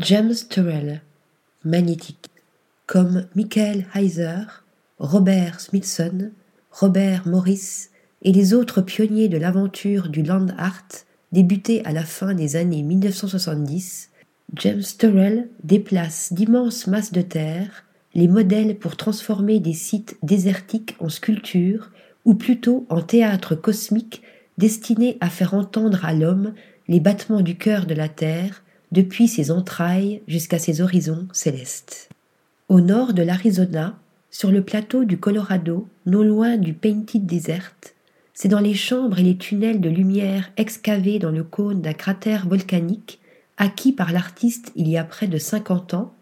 James 0.00 0.34
Turrell, 0.48 1.02
magnétique, 1.64 2.30
comme 2.86 3.26
Michael 3.34 3.84
Heiser, 3.92 4.44
Robert 5.00 5.60
Smithson, 5.60 6.30
Robert 6.70 7.26
Morris 7.26 7.88
et 8.22 8.30
les 8.30 8.54
autres 8.54 8.80
pionniers 8.80 9.28
de 9.28 9.38
l'aventure 9.38 10.08
du 10.08 10.22
land 10.22 10.46
art 10.56 10.84
débuté 11.32 11.84
à 11.84 11.92
la 11.92 12.04
fin 12.04 12.34
des 12.34 12.54
années 12.54 12.84
1970, 12.84 14.10
James 14.54 14.84
Turrell 14.96 15.48
déplace 15.64 16.32
d'immenses 16.32 16.86
masses 16.86 17.12
de 17.12 17.22
terre, 17.22 17.84
les 18.14 18.28
modèles 18.28 18.78
pour 18.78 18.96
transformer 18.96 19.58
des 19.58 19.74
sites 19.74 20.16
désertiques 20.22 20.94
en 21.00 21.08
sculptures 21.08 21.90
ou 22.24 22.34
plutôt 22.34 22.86
en 22.88 23.02
théâtre 23.02 23.56
cosmique 23.56 24.22
destiné 24.58 25.18
à 25.20 25.28
faire 25.28 25.54
entendre 25.54 26.04
à 26.04 26.14
l'homme 26.14 26.54
les 26.86 27.00
battements 27.00 27.42
du 27.42 27.56
cœur 27.56 27.84
de 27.84 27.94
la 27.94 28.08
terre 28.08 28.62
depuis 28.92 29.28
ses 29.28 29.50
entrailles 29.50 30.22
jusqu'à 30.26 30.58
ses 30.58 30.80
horizons 30.80 31.26
célestes. 31.32 32.08
Au 32.68 32.80
nord 32.80 33.14
de 33.14 33.22
l'Arizona, 33.22 33.98
sur 34.30 34.50
le 34.50 34.62
plateau 34.62 35.04
du 35.04 35.18
Colorado, 35.18 35.88
non 36.06 36.22
loin 36.22 36.56
du 36.56 36.74
Painted 36.74 37.26
Desert, 37.26 37.74
c'est 38.34 38.48
dans 38.48 38.60
les 38.60 38.74
chambres 38.74 39.18
et 39.18 39.22
les 39.24 39.36
tunnels 39.36 39.80
de 39.80 39.88
lumière 39.88 40.52
excavés 40.56 41.18
dans 41.18 41.30
le 41.30 41.42
cône 41.42 41.80
d'un 41.80 41.92
cratère 41.92 42.46
volcanique, 42.46 43.20
acquis 43.56 43.92
par 43.92 44.12
l'artiste 44.12 44.70
il 44.76 44.88
y 44.88 44.96
a 44.96 45.04
près 45.04 45.26
de 45.26 45.38
cinquante 45.38 45.94
ans, 45.94 46.14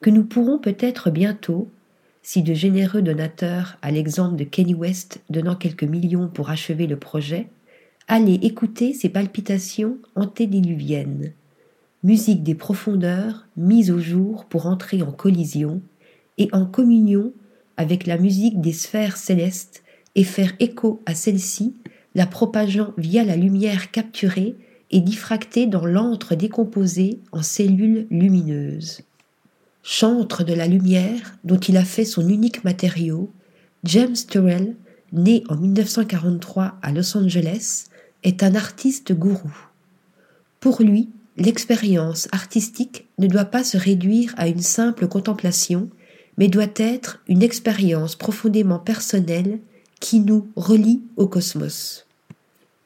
que 0.00 0.10
nous 0.10 0.24
pourrons 0.24 0.58
peut-être 0.58 1.10
bientôt, 1.10 1.68
si 2.22 2.42
de 2.42 2.54
généreux 2.54 3.02
donateurs, 3.02 3.78
à 3.82 3.90
l'exemple 3.90 4.36
de 4.36 4.44
Kenny 4.44 4.74
West 4.74 5.20
donnant 5.30 5.56
quelques 5.56 5.84
millions 5.84 6.28
pour 6.28 6.50
achever 6.50 6.86
le 6.86 6.96
projet, 6.96 7.48
aller 8.06 8.34
écouter 8.34 8.92
ces 8.92 9.08
palpitations 9.08 9.98
antédiluviennes 10.14 11.32
musique 12.06 12.44
des 12.44 12.54
profondeurs 12.54 13.48
mise 13.56 13.90
au 13.90 13.98
jour 13.98 14.44
pour 14.44 14.66
entrer 14.66 15.02
en 15.02 15.10
collision 15.10 15.82
et 16.38 16.48
en 16.52 16.64
communion 16.64 17.32
avec 17.76 18.06
la 18.06 18.16
musique 18.16 18.60
des 18.60 18.72
sphères 18.72 19.16
célestes 19.16 19.82
et 20.14 20.22
faire 20.22 20.52
écho 20.60 21.02
à 21.04 21.16
celle-ci, 21.16 21.74
la 22.14 22.26
propageant 22.26 22.94
via 22.96 23.24
la 23.24 23.34
lumière 23.34 23.90
capturée 23.90 24.54
et 24.92 25.00
diffractée 25.00 25.66
dans 25.66 25.84
l'antre 25.84 26.36
décomposé 26.36 27.18
en 27.32 27.42
cellules 27.42 28.06
lumineuses. 28.12 29.00
Chantre 29.82 30.44
de 30.44 30.54
la 30.54 30.68
lumière 30.68 31.36
dont 31.42 31.58
il 31.58 31.76
a 31.76 31.84
fait 31.84 32.04
son 32.04 32.28
unique 32.28 32.62
matériau, 32.62 33.32
James 33.82 34.14
Turrell, 34.30 34.76
né 35.12 35.42
en 35.48 35.56
1943 35.56 36.78
à 36.82 36.92
Los 36.92 37.16
Angeles, 37.16 37.86
est 38.22 38.44
un 38.44 38.54
artiste 38.54 39.12
gourou. 39.12 39.52
Pour 40.60 40.82
lui, 40.82 41.10
L'expérience 41.36 42.28
artistique 42.32 43.06
ne 43.18 43.26
doit 43.26 43.44
pas 43.44 43.62
se 43.62 43.76
réduire 43.76 44.34
à 44.38 44.48
une 44.48 44.62
simple 44.62 45.06
contemplation, 45.06 45.90
mais 46.38 46.48
doit 46.48 46.66
être 46.76 47.22
une 47.28 47.42
expérience 47.42 48.16
profondément 48.16 48.78
personnelle 48.78 49.60
qui 50.00 50.20
nous 50.20 50.48
relie 50.56 51.02
au 51.16 51.26
cosmos. 51.26 52.06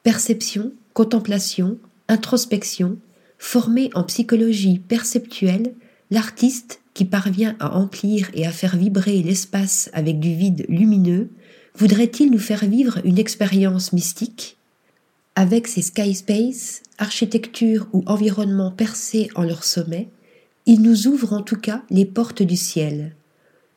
Perception, 0.03 0.73
contemplation, 0.93 1.77
introspection, 2.07 2.97
formée 3.37 3.89
en 3.93 4.03
psychologie 4.03 4.79
perceptuelle, 4.79 5.73
l'artiste 6.09 6.81
qui 6.93 7.05
parvient 7.05 7.55
à 7.59 7.77
emplir 7.77 8.29
et 8.33 8.45
à 8.45 8.51
faire 8.51 8.75
vibrer 8.75 9.23
l'espace 9.23 9.89
avec 9.93 10.19
du 10.19 10.35
vide 10.35 10.65
lumineux, 10.67 11.29
voudrait-il 11.75 12.31
nous 12.31 12.39
faire 12.39 12.65
vivre 12.65 12.99
une 13.05 13.17
expérience 13.17 13.93
mystique? 13.93 14.57
Avec 15.41 15.67
ses 15.67 15.81
sky 15.81 16.13
space, 16.13 16.83
architecture 16.99 17.87
ou 17.93 18.03
environnement 18.05 18.69
percés 18.69 19.27
en 19.33 19.41
leur 19.41 19.63
sommet, 19.63 20.11
il 20.67 20.83
nous 20.83 21.07
ouvre 21.07 21.33
en 21.33 21.41
tout 21.41 21.55
cas 21.55 21.81
les 21.89 22.05
portes 22.05 22.43
du 22.43 22.55
ciel. 22.55 23.15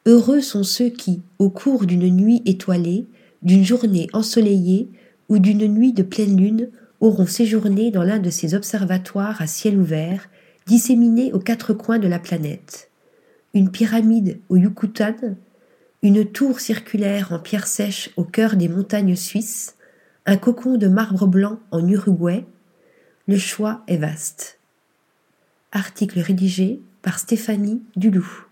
Heureux 0.04 0.42
sont 0.42 0.62
ceux 0.62 0.90
qui, 0.90 1.22
au 1.38 1.48
cours 1.48 1.86
d'une 1.86 2.14
nuit 2.14 2.42
étoilée, 2.44 3.06
d'une 3.40 3.64
journée 3.64 4.08
ensoleillée 4.12 4.90
ou 5.30 5.38
d'une 5.38 5.66
nuit 5.66 5.94
de 5.94 6.02
pleine 6.02 6.36
lune, 6.36 6.68
auront 7.00 7.24
séjourné 7.26 7.90
dans 7.90 8.02
l'un 8.02 8.18
de 8.18 8.28
ces 8.28 8.54
observatoires 8.54 9.40
à 9.40 9.46
ciel 9.46 9.78
ouvert, 9.78 10.28
disséminés 10.66 11.32
aux 11.32 11.40
quatre 11.40 11.72
coins 11.72 11.98
de 11.98 12.08
la 12.08 12.18
planète. 12.18 12.90
Une 13.54 13.70
pyramide 13.70 14.38
au 14.50 14.56
Yucatan, 14.56 15.34
une 16.02 16.26
tour 16.26 16.60
circulaire 16.60 17.32
en 17.32 17.38
pierre 17.38 17.66
sèche 17.66 18.10
au 18.18 18.24
cœur 18.24 18.56
des 18.56 18.68
montagnes 18.68 19.16
suisses, 19.16 19.73
un 20.26 20.36
cocon 20.36 20.76
de 20.76 20.88
marbre 20.88 21.26
blanc 21.26 21.60
en 21.70 21.86
Uruguay, 21.86 22.46
le 23.26 23.36
choix 23.36 23.82
est 23.86 23.98
vaste. 23.98 24.58
Article 25.72 26.20
rédigé 26.20 26.80
par 27.02 27.18
Stéphanie 27.18 27.82
Dulou. 27.96 28.43